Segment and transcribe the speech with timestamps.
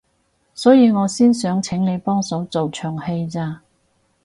[0.55, 3.61] 所以我先想請你幫手做場戲咋